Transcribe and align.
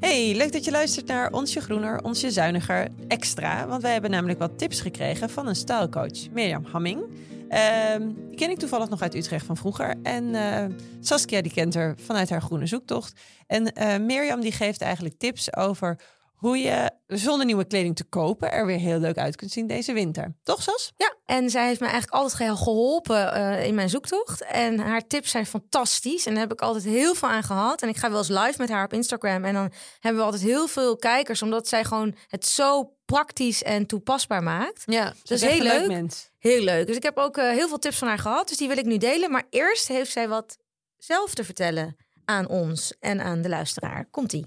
Hey, 0.00 0.34
leuk 0.36 0.52
dat 0.52 0.64
je 0.64 0.70
luistert 0.70 1.06
naar 1.06 1.32
Onsje 1.32 1.60
Groener, 1.60 2.02
Onsje 2.02 2.30
Zuiniger 2.30 2.88
Extra. 3.08 3.66
Want 3.66 3.82
wij 3.82 3.92
hebben 3.92 4.10
namelijk 4.10 4.38
wat 4.38 4.58
tips 4.58 4.80
gekregen 4.80 5.30
van 5.30 5.46
een 5.46 5.56
stylecoach, 5.56 6.30
Mirjam 6.30 6.64
Hamming. 6.64 7.02
Ehm, 7.48 8.10
die 8.28 8.36
ken 8.36 8.50
ik 8.50 8.58
toevallig 8.58 8.88
nog 8.88 9.02
uit 9.02 9.14
Utrecht 9.14 9.46
van 9.46 9.56
vroeger. 9.56 9.94
En 10.02 10.34
eh, 10.34 10.64
Saskia 11.00 11.40
die 11.40 11.52
kent 11.52 11.74
haar 11.74 11.94
vanuit 12.04 12.30
haar 12.30 12.42
groene 12.42 12.66
zoektocht. 12.66 13.20
En 13.46 13.72
eh, 13.72 13.98
Mirjam 13.98 14.40
die 14.40 14.52
geeft 14.52 14.80
eigenlijk 14.80 15.18
tips 15.18 15.56
over 15.56 16.00
hoe 16.38 16.58
je 16.58 16.90
zonder 17.06 17.46
nieuwe 17.46 17.66
kleding 17.66 17.96
te 17.96 18.04
kopen 18.04 18.52
er 18.52 18.66
weer 18.66 18.78
heel 18.78 18.98
leuk 18.98 19.16
uit 19.16 19.36
kunt 19.36 19.50
zien 19.50 19.66
deze 19.66 19.92
winter. 19.92 20.36
Toch, 20.42 20.62
Sas? 20.62 20.92
Ja, 20.96 21.16
en 21.24 21.50
zij 21.50 21.66
heeft 21.66 21.80
me 21.80 21.86
eigenlijk 21.86 22.22
altijd 22.22 22.38
heel 22.38 22.56
geholpen 22.56 23.32
eh, 23.32 23.66
in 23.66 23.74
mijn 23.74 23.88
zoektocht. 23.88 24.42
En 24.42 24.78
haar 24.78 25.06
tips 25.06 25.30
zijn 25.30 25.46
fantastisch. 25.46 26.26
En 26.26 26.32
daar 26.32 26.42
heb 26.42 26.52
ik 26.52 26.60
altijd 26.60 26.84
heel 26.84 27.14
veel 27.14 27.28
aan 27.28 27.42
gehad. 27.42 27.82
En 27.82 27.88
ik 27.88 27.96
ga 27.96 28.08
wel 28.10 28.18
eens 28.18 28.28
live 28.28 28.54
met 28.58 28.68
haar 28.68 28.84
op 28.84 28.92
Instagram. 28.92 29.44
En 29.44 29.54
dan 29.54 29.72
hebben 30.00 30.20
we 30.20 30.26
altijd 30.26 30.42
heel 30.42 30.66
veel 30.66 30.96
kijkers, 30.96 31.42
omdat 31.42 31.68
zij 31.68 31.84
gewoon 31.84 32.14
het 32.26 32.46
zo 32.46 32.92
praktisch 33.04 33.62
en 33.62 33.86
toepasbaar 33.86 34.42
maakt. 34.42 34.82
Ja, 34.86 35.04
dat 35.04 35.30
is 35.30 35.42
heel 35.42 35.62
leuk. 35.62 36.10
Heel 36.38 36.62
leuk. 36.62 36.86
Dus 36.86 36.96
ik 36.96 37.02
heb 37.02 37.16
ook 37.16 37.36
uh, 37.36 37.50
heel 37.50 37.68
veel 37.68 37.78
tips 37.78 37.98
van 37.98 38.08
haar 38.08 38.18
gehad. 38.18 38.48
Dus 38.48 38.56
die 38.56 38.68
wil 38.68 38.78
ik 38.78 38.84
nu 38.84 38.96
delen. 38.96 39.30
Maar 39.30 39.46
eerst 39.50 39.88
heeft 39.88 40.10
zij 40.10 40.28
wat 40.28 40.58
zelf 40.96 41.34
te 41.34 41.44
vertellen 41.44 41.96
aan 42.24 42.48
ons 42.48 42.94
en 43.00 43.20
aan 43.20 43.42
de 43.42 43.48
luisteraar. 43.48 44.08
Komt-ie. 44.10 44.44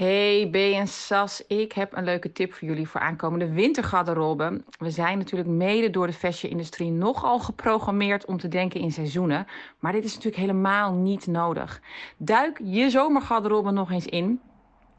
Hey 0.00 0.48
B 0.50 0.54
en 0.54 0.88
Sas, 0.88 1.46
ik 1.46 1.72
heb 1.72 1.96
een 1.96 2.04
leuke 2.04 2.32
tip 2.32 2.52
voor 2.52 2.68
jullie 2.68 2.88
voor 2.88 3.00
aankomende 3.00 3.52
wintergarderobe. 3.52 4.62
We 4.78 4.90
zijn 4.90 5.18
natuurlijk 5.18 5.50
mede 5.50 5.90
door 5.90 6.06
de 6.06 6.12
fashion-industrie 6.12 6.90
nogal 6.90 7.38
geprogrammeerd 7.38 8.24
om 8.24 8.38
te 8.38 8.48
denken 8.48 8.80
in 8.80 8.92
seizoenen. 8.92 9.46
Maar 9.78 9.92
dit 9.92 10.04
is 10.04 10.14
natuurlijk 10.14 10.42
helemaal 10.42 10.92
niet 10.92 11.26
nodig. 11.26 11.80
Duik 12.16 12.60
je 12.64 12.90
zomergarderobe 12.90 13.70
nog 13.70 13.90
eens 13.90 14.06
in. 14.06 14.40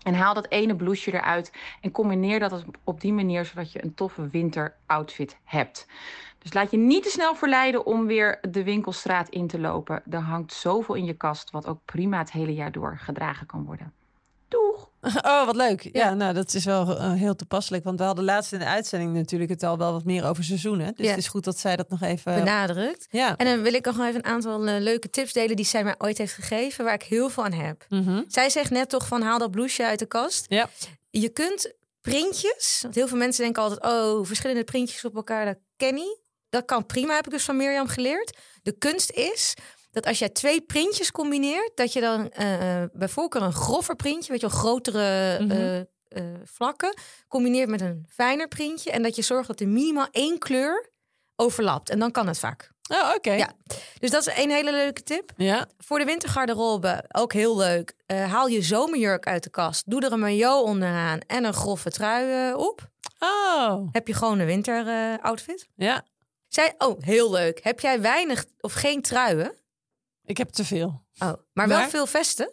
En 0.04 0.14
haal 0.14 0.34
dat 0.34 0.50
ene 0.50 0.76
blouseje 0.76 1.18
eruit 1.18 1.54
en 1.82 1.92
combineer 1.92 2.40
dat 2.40 2.66
op 2.84 3.02
die 3.02 3.14
manier 3.14 3.46
zodat 3.46 3.72
je 3.72 3.84
een 3.84 3.94
toffe 3.94 4.30
winteroutfit 4.30 5.38
hebt. 5.44 5.88
Dus 6.40 6.54
laat 6.54 6.72
je 6.72 6.78
niet 6.78 7.04
te 7.04 7.10
snel 7.10 7.36
verleiden 7.36 7.86
om 7.86 8.06
weer 8.06 8.40
de 8.52 8.64
winkelstraat 8.64 9.30
in 9.30 9.48
te 9.48 9.60
lopen. 9.60 10.04
Er 10.10 10.20
hangt 10.20 10.54
zoveel 10.54 10.96
in 10.96 11.06
je 11.06 11.18
kast 11.18 11.52
wat 11.52 11.68
ook 11.68 11.80
prima 11.86 12.18
het 12.18 12.32
hele 12.32 12.54
jaar 12.54 12.72
door 12.72 12.98
gedragen 12.98 13.48
kan 13.48 13.66
worden. 13.66 14.01
Oh, 15.24 15.46
wat 15.46 15.56
leuk. 15.56 15.90
Ja, 15.92 16.14
nou, 16.14 16.34
dat 16.34 16.54
is 16.54 16.66
wel 16.66 16.90
uh, 16.98 17.14
heel 17.14 17.36
toepasselijk. 17.36 17.84
Want 17.84 18.00
we 18.00 18.06
hadden 18.06 18.24
laatst 18.24 18.54
in 18.54 18.60
de 18.60 18.66
uitzending 18.66 19.14
natuurlijk 19.14 19.50
het 19.52 19.64
al 19.64 19.78
wel 19.78 19.92
wat 19.92 20.06
meer 20.06 20.26
over 20.26 20.44
seizoenen. 20.44 20.94
Dus 20.96 21.06
Ja. 21.06 21.10
het 21.12 21.20
is 21.20 21.28
goed 21.28 21.44
dat 21.44 21.60
zij 21.60 21.76
dat 21.76 21.90
nog 21.90 22.02
even... 22.02 22.36
Benadrukt. 22.36 23.08
Ja. 23.10 23.38
En 23.38 23.46
dan 23.46 23.62
wil 23.62 23.74
ik 23.74 23.86
nog 23.86 24.00
even 24.00 24.16
een 24.16 24.26
aantal 24.26 24.68
eh, 24.68 24.80
leuke 24.82 25.10
tips 25.10 25.34
delen 25.34 25.56
die 25.56 25.66
zij 25.66 25.84
mij 25.84 25.96
ooit 25.98 26.18
heeft 26.18 26.34
gegeven, 26.34 26.86
waar 26.86 26.94
ik 26.94 27.04
heel 27.04 27.30
veel 27.30 27.44
aan 27.44 27.54
heb. 27.54 27.86
Mhm. 27.90 28.22
Zij 28.28 28.50
zegt 28.50 28.70
net 28.70 28.90
toch 28.90 29.08
van 29.08 29.22
haal 29.22 29.38
dat 29.40 29.52
blouseje 29.52 29.88
uit 29.90 30.00
de 30.00 30.06
kast. 30.06 30.46
Ja. 30.50 30.70
Je 31.10 31.30
kunt 31.30 31.74
printjes, 32.02 32.80
want 32.82 32.96
heel 32.96 33.08
veel 33.08 33.18
mensen 33.18 33.44
denken 33.44 33.64
altijd, 33.64 33.84
oh, 33.84 34.26
verschillende 34.26 34.64
printjes 34.64 35.06
op 35.06 35.16
elkaar, 35.16 35.46
dat 35.46 35.58
ken 35.78 35.96
ik. 35.96 36.20
Dat 36.50 36.66
kan 36.66 36.86
prima, 36.86 37.16
heb 37.16 37.26
ik 37.26 37.32
dus 37.32 37.44
van 37.44 37.58
Mirjam 37.58 37.88
geleerd. 37.88 38.38
De 38.64 38.72
kunst 38.78 39.12
is 39.12 39.54
dat 39.92 40.06
als 40.06 40.20
jij 40.20 40.30
twee 40.30 40.62
printjes 40.62 41.12
combineert, 41.12 41.72
dat 41.76 41.94
je 41.94 42.02
dan 42.02 42.30
eh, 42.32 42.84
bij 42.94 43.08
voorkeur 43.08 43.42
een 43.42 43.54
grover 43.54 43.96
printje, 43.96 44.32
weet 44.32 44.42
je 44.42 44.48
wel, 44.50 44.58
grotere 44.60 45.38
Mhm. 45.40 45.52
eh, 45.52 45.80
eh, 45.80 45.86
vlakken, 46.44 46.98
combineert 47.28 47.70
met 47.70 47.82
een 47.82 48.06
fijner 48.10 48.48
printje. 48.48 48.92
En 48.92 49.04
dat 49.04 49.16
je 49.16 49.22
zorgt 49.22 49.48
dat 49.48 49.60
er 49.60 49.68
minimaal 49.68 50.08
één 50.12 50.38
kleur 50.40 50.90
overlapt. 51.36 51.90
En 51.90 52.00
dan 52.00 52.12
kan 52.12 52.28
het 52.28 52.40
vaak. 52.40 52.70
Oh, 52.90 53.14
oké. 53.16 53.32
Ja. 53.32 53.52
Dus 54.00 54.10
dat 54.12 54.28
is 54.28 54.44
een 54.44 54.50
hele 54.50 54.72
leuke 54.72 55.04
tip. 55.04 55.32
Ja. 55.38 55.68
Voor 55.78 56.00
de 56.00 56.06
wintergarderobe 56.06 57.04
ook 57.12 57.34
heel 57.34 57.58
leuk. 57.58 57.94
Eh, 58.06 58.32
haal 58.32 58.48
je 58.48 58.62
zomerjurk 58.62 59.28
uit 59.28 59.44
de 59.44 59.50
kast. 59.50 59.84
Doe 59.90 60.02
er 60.06 60.12
een 60.12 60.20
maillot 60.20 60.64
onderaan 60.64 61.20
en 61.20 61.44
een 61.44 61.54
grove 61.54 61.90
trui 61.90 62.50
eh, 62.52 62.58
op. 62.58 62.90
Oh, 63.20 63.88
Heb 63.92 64.08
je 64.08 64.14
gewoon 64.14 64.40
een 64.40 64.46
winter 64.46 64.88
eh, 64.88 65.24
outfit. 65.24 65.68
ja. 65.76 66.06
Zij, 66.48 66.74
oh, 66.78 67.02
heel 67.02 67.32
leuk. 67.32 67.60
Heb 67.64 67.80
jij 67.80 68.02
weinig 68.02 68.46
of 68.60 68.74
geen 68.74 69.02
truien? 69.02 69.54
Ik 70.24 70.38
heb 70.38 70.50
te 70.50 70.66
veel. 70.66 71.06
Oh, 71.20 71.34
maar 71.54 71.68
wel 71.68 71.90
veel 71.90 72.06
vesten? 72.08 72.52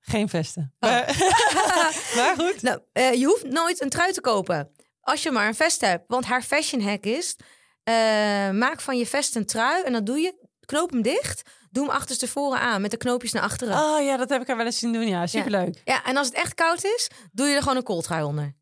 Geen 0.00 0.28
vesten. 0.28 0.74
Oh. 0.78 0.90
Maar, 0.90 1.06
maar 2.16 2.34
goed. 2.38 2.62
Nou, 2.62 2.80
eh, 2.92 3.14
je 3.14 3.24
hoeft 3.24 3.44
nooit 3.44 3.82
een 3.82 3.88
trui 3.88 4.12
te 4.12 4.20
kopen. 4.20 4.70
Als 5.00 5.22
je 5.22 5.30
maar 5.30 5.46
een 5.46 5.54
vest 5.54 5.80
hebt. 5.80 6.04
Want 6.06 6.24
haar 6.24 6.42
fashion 6.42 6.82
hack 6.82 7.04
is... 7.04 7.36
eh, 7.82 7.94
maak 8.50 8.80
van 8.80 8.98
je 8.98 9.06
vest 9.06 9.36
een 9.36 9.46
trui 9.46 9.82
en 9.82 9.92
dan 9.92 10.04
doe 10.04 10.18
je... 10.18 10.48
Knoop 10.66 10.90
hem 10.90 11.02
dicht. 11.02 11.42
Doe 11.70 11.84
hem 11.86 11.94
achterstevoren 11.94 12.60
aan 12.60 12.80
met 12.80 12.90
de 12.90 12.96
knoopjes 12.96 13.32
naar 13.32 13.42
achteren. 13.42 13.76
Oh 13.78 14.02
ja, 14.04 14.16
dat 14.16 14.28
heb 14.28 14.40
ik 14.40 14.46
haar 14.46 14.56
wel 14.56 14.66
eens 14.66 14.78
zien 14.78 14.92
doen. 14.92 15.06
Ja, 15.08 15.26
superleuk. 15.26 15.80
Ja, 15.84 16.04
en 16.04 16.16
als 16.16 16.26
het 16.26 16.36
echt 16.36 16.54
koud 16.54 16.84
is, 16.84 17.10
doe 17.32 17.46
je 17.46 17.54
er 17.54 17.62
gewoon 17.62 17.76
een 17.76 17.82
kooltrui 17.82 18.22
onder. 18.22 18.54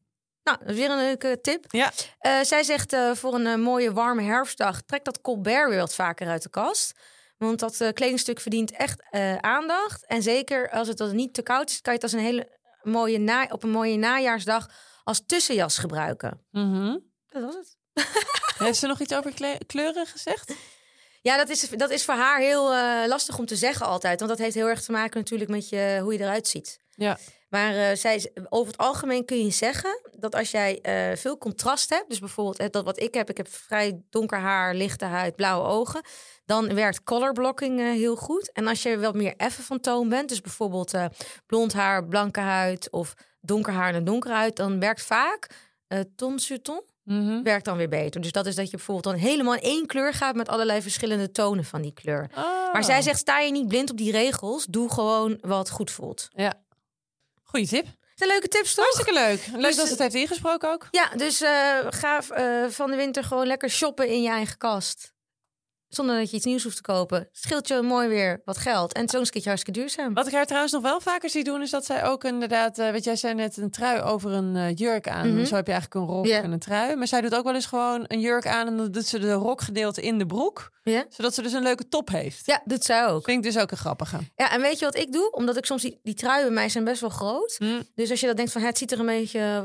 Nou, 0.42 0.58
dat 0.58 0.68
is 0.68 0.76
weer 0.76 0.90
een 0.90 0.96
leuke 0.96 1.38
tip. 1.42 1.64
Ja. 1.68 1.92
Eh, 2.18 2.40
zij 2.42 2.62
zegt 2.62 2.96
voor 3.12 3.34
een 3.34 3.60
mooie 3.60 3.92
warme 3.92 4.22
herfstdag... 4.22 4.82
trek 4.82 5.04
dat 5.04 5.20
Colbert 5.20 5.68
weer 5.68 5.78
wat 5.78 5.94
vaker 5.94 6.28
uit 6.28 6.42
de 6.42 6.50
kast. 6.50 6.92
Want 7.38 7.58
dat 7.58 7.80
eh, 7.80 7.92
kledingstuk 7.92 8.40
verdient 8.40 8.70
echt 8.70 9.02
eh, 9.10 9.36
aandacht. 9.36 10.06
En 10.06 10.22
zeker 10.22 10.70
als 10.70 10.88
het 10.88 10.96
dan 10.98 11.16
niet 11.16 11.34
te 11.34 11.42
koud 11.42 11.70
is... 11.70 11.80
kan 11.80 11.92
je 11.92 11.98
het 12.00 12.12
als 12.12 12.20
een 12.20 12.26
hele 12.26 12.58
mooie 12.82 13.18
na 13.18 13.46
op 13.50 13.62
een 13.62 13.70
mooie 13.70 13.96
najaarsdag 13.96 14.70
als 15.04 15.22
tussenjas 15.26 15.78
gebruiken. 15.78 16.46
Mhm. 16.50 16.96
Dat 17.28 17.42
was 17.42 17.54
het. 17.54 17.76
Heeft 18.58 18.78
ze 18.78 18.86
nog 18.86 19.00
iets 19.00 19.14
over 19.14 19.34
kle- 19.34 19.58
kleuren 19.66 20.06
gezegd? 20.06 20.54
Ja, 21.22 21.36
dat 21.36 21.48
is, 21.48 21.68
dat 21.68 21.90
is 21.90 22.04
voor 22.04 22.14
haar 22.14 22.40
heel 22.40 22.74
eh, 22.74 23.06
lastig 23.06 23.38
om 23.38 23.46
te 23.46 23.56
zeggen 23.56 23.86
altijd. 23.86 24.18
Want 24.18 24.30
dat 24.30 24.40
heeft 24.40 24.54
heel 24.54 24.68
erg 24.68 24.82
te 24.82 24.92
maken 24.92 25.18
natuurlijk 25.18 25.50
met 25.50 25.68
je, 25.68 25.98
hoe 26.02 26.12
je 26.12 26.18
eruit 26.20 26.48
ziet. 26.48 26.78
Ja. 26.94 27.18
Maar 27.48 27.74
eh, 27.76 27.96
zij, 27.96 28.32
over 28.48 28.72
het 28.72 28.80
algemeen 28.80 29.24
kun 29.24 29.44
je 29.44 29.50
zeggen 29.50 30.00
dat 30.20 30.34
als 30.34 30.50
jij 30.50 30.80
eh, 30.80 31.16
veel 31.16 31.38
contrast 31.38 31.90
hebt, 31.90 32.08
dus 32.08 32.18
bijvoorbeeld 32.18 32.72
dat 32.72 32.84
wat 32.84 33.00
ik 33.00 33.14
heb, 33.14 33.30
ik 33.30 33.36
heb 33.36 33.48
vrij 33.48 34.02
donker 34.10 34.38
haar, 34.38 34.74
lichte 34.74 35.04
huid, 35.04 35.36
blauwe 35.36 35.68
ogen, 35.68 36.00
dan 36.44 36.74
werkt 36.74 37.02
color 37.02 37.32
blocking 37.32 37.80
eh, 37.80 37.86
heel 37.86 38.16
goed. 38.16 38.52
En 38.52 38.66
als 38.66 38.82
je 38.82 38.98
wat 38.98 39.14
meer 39.14 39.34
effen 39.36 39.64
van 39.64 39.80
toon 39.80 40.08
bent, 40.08 40.28
dus 40.28 40.40
bijvoorbeeld 40.40 40.94
eh, 40.94 41.04
blond 41.46 41.72
haar, 41.72 42.06
blanke 42.06 42.40
huid 42.40 42.90
of 42.90 43.14
donker 43.40 43.72
haar 43.72 43.88
en 43.88 43.94
een 43.94 44.04
donkere 44.04 44.34
huid, 44.34 44.56
dan 44.56 44.80
werkt 44.80 45.02
vaak 45.02 45.66
ton 46.16 46.38
sur 46.38 46.62
ton 46.62 46.82
Mhm. 47.08 47.42
werkt 47.42 47.64
dan 47.64 47.76
weer 47.76 47.88
beter. 47.88 48.20
Dus 48.20 48.32
dat 48.32 48.46
is 48.46 48.54
dat 48.54 48.70
je 48.70 48.76
bijvoorbeeld 48.76 49.14
dan 49.16 49.28
helemaal 49.28 49.54
in 49.54 49.60
één 49.60 49.86
kleur 49.86 50.12
gaat 50.12 50.34
met 50.34 50.48
allerlei 50.48 50.82
verschillende 50.82 51.30
tonen 51.30 51.64
van 51.64 51.82
die 51.82 51.92
kleur. 51.92 52.30
Oh. 52.36 52.72
Maar 52.72 52.84
zij 52.84 53.02
zegt, 53.02 53.18
sta 53.18 53.38
je 53.38 53.50
niet 53.50 53.68
blind 53.68 53.90
op 53.90 53.96
die 53.96 54.12
regels, 54.12 54.64
doe 54.64 54.92
gewoon 54.92 55.38
wat 55.40 55.70
goed 55.70 55.90
voelt. 55.90 56.28
Ja. 56.32 56.54
Goeie 57.42 57.66
tip. 57.66 57.86
Zijn 58.18 58.30
leuke 58.30 58.48
tips 58.48 58.74
toch? 58.74 58.84
Hartstikke 58.84 59.20
leuk. 59.20 59.46
Leuk 59.52 59.62
Dus- 59.62 59.76
dat 59.76 59.86
ze 59.86 59.92
het 59.92 60.00
heeft 60.02 60.14
ingesproken 60.14 60.70
ook. 60.70 60.88
Ja, 60.90 61.08
dus 61.16 61.40
eh, 61.40 61.50
ga 61.88 62.20
eh, 62.28 62.64
van 62.68 62.90
de 62.90 62.96
winter 62.96 63.24
gewoon 63.24 63.46
lekker 63.46 63.70
shoppen 63.70 64.08
in 64.08 64.22
je 64.22 64.28
eigen 64.28 64.58
kast. 64.58 65.12
Zonder 65.88 66.18
dat 66.18 66.30
je 66.30 66.36
iets 66.36 66.44
nieuws 66.44 66.62
hoeft 66.62 66.76
te 66.76 66.82
kopen. 66.82 67.28
Scheelt 67.32 67.68
je 67.68 67.82
mooi 67.82 68.08
weer 68.08 68.42
wat 68.44 68.58
geld. 68.58 68.92
En 68.92 69.02
een 69.02 69.08
keertje 69.08 69.48
hartstikke 69.48 69.80
duurzaam. 69.80 70.14
Wat 70.14 70.26
ik 70.26 70.32
haar 70.32 70.46
trouwens 70.46 70.72
nog 70.72 70.82
wel 70.82 71.00
vaker 71.00 71.30
zie 71.30 71.44
doen, 71.44 71.62
is 71.62 71.70
dat 71.70 71.84
zij 71.84 72.04
ook 72.04 72.24
inderdaad, 72.24 72.78
eh 72.78 72.90
weet 72.90 73.04
jij, 73.04 73.16
zei 73.16 73.34
net 73.34 73.56
een 73.56 73.70
trui 73.70 74.00
over 74.00 74.32
een 74.32 74.56
eh, 74.56 74.74
jurk 74.74 75.08
aan. 75.08 75.34
Mhm. 75.34 75.44
Zo 75.44 75.54
heb 75.54 75.66
je 75.66 75.72
eigenlijk 75.72 75.94
een 75.94 76.14
rok 76.14 76.26
en 76.26 76.52
een 76.52 76.58
trui. 76.58 76.96
Maar 76.96 77.06
zij 77.06 77.20
doet 77.20 77.34
ook 77.34 77.44
wel 77.44 77.54
eens 77.54 77.66
gewoon 77.66 78.04
een 78.06 78.20
jurk 78.20 78.46
aan 78.46 78.66
en 78.66 78.76
dan 78.76 78.90
doet 78.90 79.06
ze 79.06 79.18
de 79.18 79.32
rokgedeelte 79.32 80.02
in 80.02 80.18
de 80.18 80.26
broek. 80.26 80.70
Zodat 81.08 81.34
ze 81.34 81.42
dus 81.42 81.52
een 81.52 81.62
leuke 81.62 81.88
top 81.88 82.08
heeft. 82.08 82.46
Ja, 82.46 82.62
doet 82.64 82.84
zij 82.84 83.06
ook. 83.06 83.24
Vind 83.24 83.44
ik 83.44 83.52
dus 83.52 83.62
ook 83.62 83.70
een 83.70 83.76
grappige. 83.76 84.18
Ja, 84.36 84.52
en 84.52 84.60
weet 84.60 84.78
je 84.78 84.84
wat 84.84 84.96
ik 84.96 85.12
doe? 85.12 85.30
Omdat 85.30 85.56
ik 85.56 85.64
soms 85.64 85.82
die, 85.82 86.00
die 86.02 86.14
truien 86.14 86.44
bij 86.44 86.54
mij 86.54 86.68
zijn 86.68 86.84
best 86.84 87.00
wel 87.00 87.10
groot. 87.10 87.56
Hm. 87.58 87.82
Dus 87.94 88.10
als 88.10 88.20
je 88.20 88.26
dat 88.26 88.36
denkt 88.36 88.52
van 88.52 88.62
het 88.62 88.78
ziet 88.78 88.92
er 88.92 89.00
een 89.00 89.06
beetje 89.06 89.64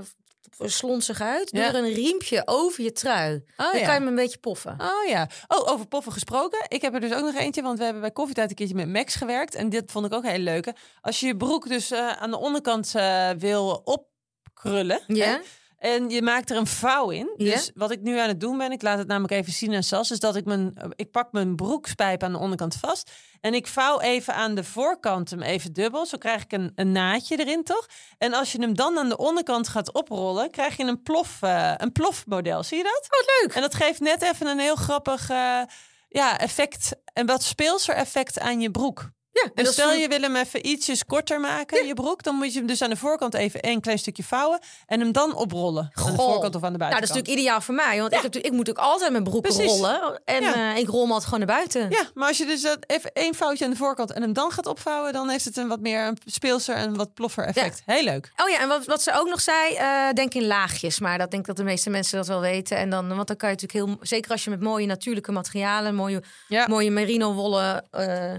slonsig 0.58 1.22
uit. 1.22 1.52
Doe 1.52 1.62
Ja. 1.62 1.68
er 1.68 1.75
een 1.75 1.94
riempje 1.94 2.41
over 2.46 2.84
je 2.84 2.91
trui. 2.91 3.44
Oh, 3.58 3.72
dan 3.72 3.80
ja. 3.80 3.86
kan 3.86 3.94
je 3.94 4.00
hem 4.00 4.08
een 4.08 4.16
beetje 4.16 4.38
poffen. 4.38 4.75
Oh 4.80 5.08
ja. 5.09 5.28
Oh, 5.47 5.72
over 5.72 5.88
poffen 5.88 6.12
gesproken. 6.12 6.66
Ik 6.68 6.81
heb 6.81 6.94
er 6.94 7.00
dus 7.00 7.14
ook 7.14 7.25
nog 7.25 7.36
eentje, 7.36 7.62
want 7.62 7.78
we 7.78 7.84
hebben 7.84 8.02
bij 8.02 8.12
Koffietijd 8.12 8.50
een 8.50 8.56
keertje 8.56 8.75
met 8.75 8.88
Max 8.90 9.16
gewerkt. 9.16 9.56
En 9.56 9.69
dit 9.69 9.91
vond 9.91 10.06
ik 10.06 10.14
ook 10.14 10.25
heel 10.25 10.40
leuk. 10.40 10.74
Als 11.02 11.19
je 11.19 11.25
je 11.28 11.38
broek 11.38 11.68
dus 11.68 11.91
eh, 11.91 12.09
aan 12.12 12.30
de 12.31 12.38
onderkant 12.38 12.96
eh, 12.96 13.30
wil 13.38 13.82
opkrullen. 13.84 15.02
Ja? 15.08 15.26
hè, 15.26 15.38
En 15.84 16.09
je 16.09 16.22
maakt 16.22 16.50
er 16.50 16.58
een 16.58 16.68
vouw 16.68 17.09
in. 17.09 17.34
Ja. 17.38 17.52
Dus 17.52 17.72
wat 17.74 17.91
ik 17.91 18.02
nu 18.02 18.20
aan 18.20 18.28
het 18.28 18.40
doen 18.40 18.58
ben, 18.58 18.72
ik 18.72 18.82
laat 18.82 18.97
het 18.97 19.08
namelijk 19.08 19.34
even 19.34 19.53
zien 19.53 19.76
aan 19.76 19.84
Sas, 19.84 20.12
is 20.12 20.20
dat 20.20 20.35
ik 20.35 20.46
mijn, 20.46 20.74
ik 20.96 21.12
pak 21.12 21.32
mijn 21.32 21.56
broekspijp 21.56 22.24
aan 22.24 22.32
de 22.32 22.38
onderkant 22.38 22.76
vast. 22.76 23.12
En 23.41 23.53
ik 23.53 23.68
vouw 23.68 24.00
even 24.00 24.34
aan 24.35 24.56
de 24.56 24.64
voorkant 24.64 25.30
hem 25.30 25.41
even 25.41 25.74
dubbel. 25.74 26.06
Zo 26.06 26.18
krijg 26.18 26.44
ik 26.44 26.52
een, 26.52 26.72
een 26.76 26.91
naadje 26.91 27.40
erin, 27.40 27.64
toch? 27.64 27.88
En 28.18 28.34
als 28.34 28.52
je 28.52 28.62
hem 28.62 28.76
dan 28.76 28.97
aan 28.97 29.09
de 29.09 29.18
onderkant 29.18 29.68
gaat 29.68 29.94
oprollen, 29.94 30.52
krijg 30.52 30.78
je 30.78 30.84
een 30.84 31.02
plof, 31.02 31.38
eh, 31.41 31.74
een 31.78 31.91
plofmodel. 31.91 32.64
Zie 32.64 32.78
je 32.78 32.84
dat? 32.84 33.08
Oh, 33.09 33.41
leuk. 33.41 33.56
En 33.56 33.62
dat 33.62 33.76
geeft 33.76 34.00
net 34.00 34.22
even 34.22 34.47
een 34.47 34.59
heel 34.59 34.76
grappig 34.76 35.30
eh, 35.30 35.62
ja, 36.09 36.40
effect. 36.40 36.96
En 37.14 37.26
wat 37.26 37.44
speelser 37.44 37.96
effect 37.96 38.40
aan 38.40 38.59
je 38.59 38.72
broek. 38.72 39.09
Ja, 39.34 39.44
en 39.44 39.52
Dus 39.53 39.68
is 39.68 39.74
stel 39.74 39.94
je 39.94 40.08
wil 40.08 40.22
hem 40.22 40.35
even 40.35 40.68
ietsjes 40.68 41.06
korter 41.06 41.40
maken, 41.40 41.85
je 41.88 41.94
broek, 41.94 42.24
dan 42.24 42.35
moet 42.35 42.52
je 42.53 42.58
hem 42.58 42.68
dus 42.68 42.82
aan 42.82 42.90
de 42.90 42.96
voorkant 42.96 43.34
even 43.34 43.68
een 43.68 43.82
klein 43.82 43.97
stukje 44.00 44.24
vouwen 44.24 44.59
en 44.85 45.00
hem 45.00 45.12
dan 45.12 45.35
oprollen. 45.35 45.91
Aan 45.94 46.06
de 46.06 46.14
voorkant 46.18 46.56
of 46.56 46.64
aan 46.64 46.72
de 46.74 46.78
Nou, 46.78 46.91
dat 46.91 47.02
is 47.03 47.09
buitenkant. 47.09 47.09
natuurlijk 47.09 47.40
ideaal 47.40 47.62
voor 47.62 47.76
mij. 47.76 48.00
Want 48.00 48.14
ik, 48.14 48.22
heb, 48.22 48.35
ik 48.35 48.41
moet 48.52 48.58
natuurlijk 48.68 48.85
altijd 48.85 49.12
mijn 49.12 49.24
Precies. 49.41 49.66
rollen. 49.66 50.22
En 50.26 50.41
Ja. 50.41 50.53
eh, 50.74 50.78
ik 50.78 50.88
rol 50.88 51.02
hem 51.02 51.12
altijd 51.12 51.30
gewoon 51.30 51.47
naar 51.47 51.56
buiten. 51.58 51.90
Ja, 51.90 52.03
maar 52.14 52.28
als 52.28 52.38
je 52.38 52.46
dus 52.46 52.62
dat 52.62 52.78
even 52.88 53.12
één 53.14 53.35
foutje 53.35 53.66
aan 53.66 53.72
de 53.72 53.78
voorkant 53.78 54.12
en 54.12 54.22
hem 54.22 54.34
dan 54.34 54.52
gaat 54.52 54.66
opvouwen, 54.66 55.14
dan 55.14 55.30
heeft 55.30 55.46
het 55.46 55.58
een 55.58 55.68
wat 55.68 55.80
meer 55.80 56.08
een 56.08 56.18
speelser 56.26 56.76
en 56.76 56.96
wat 56.96 57.14
ploffer 57.14 57.46
effect. 57.46 57.82
Heel 57.85 58.03
leuk. 58.03 58.32
Oh 58.35 58.50
ja, 58.50 58.59
en 58.59 58.68
wat, 58.68 58.85
wat 58.85 59.02
ze 59.03 59.14
ook 59.14 59.30
nog 59.30 59.41
zei, 59.41 59.74
eh, 59.76 60.09
denk 60.14 60.34
in 60.34 60.46
laagjes. 60.47 61.00
Maar 61.00 61.18
dat 61.18 61.30
denk 61.32 61.41
ik 61.41 61.47
dat 61.47 61.58
de 61.58 61.64
meeste 61.64 61.90
mensen 61.90 62.18
dat 62.18 62.28
wel 62.28 62.40
weten. 62.41 62.78
En 62.78 62.90
dan, 62.90 63.16
want 63.16 63.28
dan 63.28 63.38
kan 63.38 63.50
je 63.50 63.56
natuurlijk 63.62 63.90
heel, 63.90 63.97
zeker 64.08 64.32
als 64.32 64.44
je 64.44 64.50
met 64.50 64.62
mooie 64.62 64.85
natuurlijke 64.85 65.32
materialen, 65.32 65.96
mooie, 65.96 66.24
Ja. 66.47 66.66
mooie 66.68 66.91
merino 66.91 67.34
wollen 67.34 67.85
eh, 67.91 68.32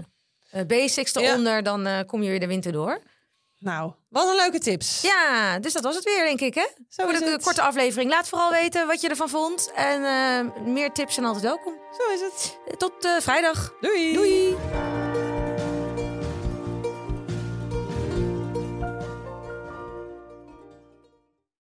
eh, 0.55 0.65
basics 0.65 1.11
Ja. 1.11 1.21
eronder, 1.21 1.63
dan 1.63 1.85
eh, 1.85 1.99
kom 2.07 2.23
je 2.23 2.29
weer 2.29 2.39
de 2.39 2.47
winter 2.47 2.71
door. 2.71 2.99
Nou, 3.59 3.91
wat 4.09 4.27
een 4.27 4.35
leuke 4.35 4.59
tips. 4.59 5.01
Ja, 5.01 5.59
dus 5.59 5.73
dat 5.73 5.83
was 5.83 5.95
het 5.95 6.03
weer, 6.03 6.23
denk 6.23 6.41
ik, 6.41 6.55
hè? 6.55 6.65
Zo 6.89 7.03
Voor 7.03 7.13
de 7.13 7.39
korte 7.43 7.61
aflevering. 7.61 8.09
Laat 8.11 8.27
vooral 8.27 8.51
weten 8.51 8.87
wat 8.87 9.01
je 9.01 9.09
ervan 9.09 9.29
vond. 9.29 9.71
En 9.75 10.03
eh, 10.03 10.63
meer 10.65 10.91
tips 10.91 11.13
zijn 11.13 11.25
altijd 11.25 11.43
welkom. 11.43 11.73
Zo 11.97 12.13
is 12.13 12.21
het. 12.21 12.57
Tot 12.79 12.93
vrijdag. 13.19 13.73
Doei. 13.81 14.13
Doei! 14.13 14.55